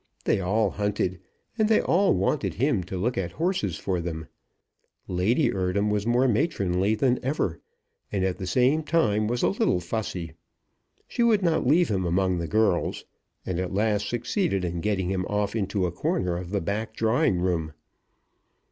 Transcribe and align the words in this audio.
They 0.25 0.39
all 0.41 0.71
hunted, 0.71 1.19
and 1.59 1.69
they 1.69 1.79
all 1.79 2.15
wanted 2.15 2.55
him 2.55 2.83
to 2.85 2.97
look 2.97 3.19
at 3.19 3.33
horses 3.33 3.77
for 3.77 4.01
them. 4.01 4.25
Lady 5.07 5.51
Eardham 5.51 5.91
was 5.91 6.07
more 6.07 6.27
matronly 6.27 6.95
than 6.95 7.23
ever, 7.23 7.59
and 8.11 8.25
at 8.25 8.39
the 8.39 8.47
same 8.47 8.81
time 8.81 9.27
was 9.27 9.43
a 9.43 9.49
little 9.49 9.79
fussy. 9.79 10.33
She 11.07 11.21
would 11.21 11.43
not 11.43 11.67
leave 11.67 11.89
him 11.89 12.03
among 12.05 12.39
the 12.39 12.47
girls, 12.47 13.05
and 13.45 13.59
at 13.59 13.75
last 13.75 14.09
succeeded 14.09 14.65
in 14.65 14.81
getting 14.81 15.11
him 15.11 15.23
off 15.27 15.55
into 15.55 15.85
a 15.85 15.91
corner 15.91 16.35
of 16.35 16.49
the 16.49 16.61
back 16.61 16.95
drawing 16.95 17.39
room. 17.39 17.73